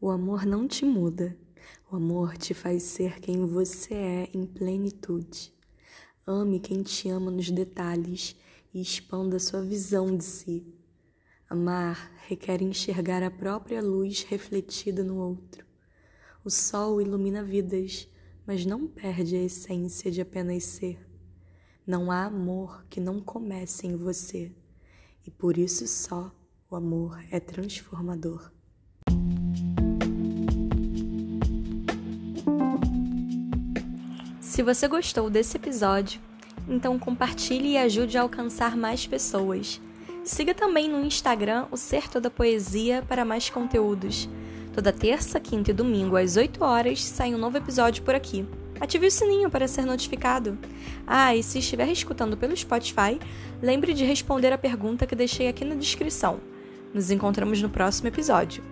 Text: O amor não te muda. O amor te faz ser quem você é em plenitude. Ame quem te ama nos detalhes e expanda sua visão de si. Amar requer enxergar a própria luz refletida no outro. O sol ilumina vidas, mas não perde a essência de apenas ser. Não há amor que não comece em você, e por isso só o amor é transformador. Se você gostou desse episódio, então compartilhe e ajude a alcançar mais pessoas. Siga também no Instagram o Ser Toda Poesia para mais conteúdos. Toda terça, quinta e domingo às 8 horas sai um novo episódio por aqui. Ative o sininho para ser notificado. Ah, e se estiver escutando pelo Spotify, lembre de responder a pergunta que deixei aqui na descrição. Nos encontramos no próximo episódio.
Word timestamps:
O 0.00 0.10
amor 0.10 0.46
não 0.46 0.68
te 0.68 0.84
muda. 0.84 1.36
O 1.90 1.96
amor 1.96 2.36
te 2.36 2.54
faz 2.54 2.84
ser 2.84 3.18
quem 3.18 3.44
você 3.44 3.94
é 3.94 4.30
em 4.32 4.46
plenitude. 4.46 5.52
Ame 6.24 6.60
quem 6.60 6.84
te 6.84 7.08
ama 7.08 7.32
nos 7.32 7.50
detalhes 7.50 8.36
e 8.72 8.80
expanda 8.80 9.40
sua 9.40 9.60
visão 9.60 10.16
de 10.16 10.22
si. 10.22 10.72
Amar 11.50 12.12
requer 12.28 12.62
enxergar 12.62 13.24
a 13.24 13.30
própria 13.30 13.82
luz 13.82 14.22
refletida 14.22 15.02
no 15.02 15.16
outro. 15.16 15.66
O 16.44 16.50
sol 16.50 17.00
ilumina 17.00 17.42
vidas, 17.42 18.06
mas 18.46 18.64
não 18.64 18.86
perde 18.86 19.34
a 19.34 19.42
essência 19.42 20.12
de 20.12 20.20
apenas 20.20 20.62
ser. 20.62 21.04
Não 21.84 22.12
há 22.12 22.26
amor 22.26 22.84
que 22.88 23.00
não 23.00 23.20
comece 23.20 23.88
em 23.88 23.96
você, 23.96 24.54
e 25.26 25.30
por 25.30 25.58
isso 25.58 25.88
só 25.88 26.32
o 26.70 26.76
amor 26.76 27.18
é 27.32 27.40
transformador. 27.40 28.57
Se 34.58 34.62
você 34.64 34.88
gostou 34.88 35.30
desse 35.30 35.56
episódio, 35.56 36.20
então 36.68 36.98
compartilhe 36.98 37.74
e 37.74 37.78
ajude 37.78 38.18
a 38.18 38.22
alcançar 38.22 38.76
mais 38.76 39.06
pessoas. 39.06 39.80
Siga 40.24 40.52
também 40.52 40.88
no 40.88 41.06
Instagram 41.06 41.66
o 41.70 41.76
Ser 41.76 42.08
Toda 42.08 42.28
Poesia 42.28 43.04
para 43.06 43.24
mais 43.24 43.48
conteúdos. 43.48 44.28
Toda 44.74 44.92
terça, 44.92 45.38
quinta 45.38 45.70
e 45.70 45.72
domingo 45.72 46.16
às 46.16 46.36
8 46.36 46.64
horas 46.64 47.04
sai 47.04 47.32
um 47.36 47.38
novo 47.38 47.56
episódio 47.56 48.02
por 48.02 48.16
aqui. 48.16 48.44
Ative 48.80 49.06
o 49.06 49.10
sininho 49.12 49.48
para 49.48 49.68
ser 49.68 49.86
notificado. 49.86 50.58
Ah, 51.06 51.36
e 51.36 51.40
se 51.40 51.60
estiver 51.60 51.88
escutando 51.92 52.36
pelo 52.36 52.56
Spotify, 52.56 53.16
lembre 53.62 53.94
de 53.94 54.04
responder 54.04 54.52
a 54.52 54.58
pergunta 54.58 55.06
que 55.06 55.14
deixei 55.14 55.46
aqui 55.46 55.64
na 55.64 55.76
descrição. 55.76 56.40
Nos 56.92 57.12
encontramos 57.12 57.62
no 57.62 57.70
próximo 57.70 58.08
episódio. 58.08 58.64